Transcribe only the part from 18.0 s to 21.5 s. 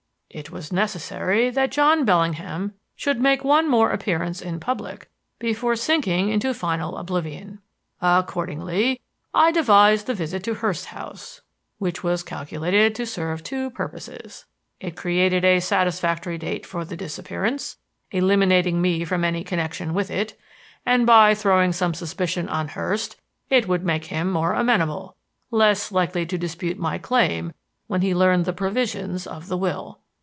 eliminating me from any connection with it, and by